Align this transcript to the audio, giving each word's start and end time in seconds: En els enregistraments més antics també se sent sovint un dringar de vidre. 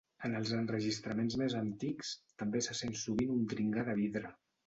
En 0.27 0.35
els 0.37 0.51
enregistraments 0.59 1.35
més 1.41 1.55
antics 1.59 2.15
també 2.43 2.63
se 2.69 2.77
sent 2.81 2.97
sovint 3.05 3.35
un 3.37 3.47
dringar 3.55 3.87
de 3.91 3.99
vidre. 4.03 4.35